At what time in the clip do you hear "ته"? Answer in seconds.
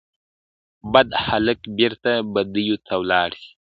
2.87-2.93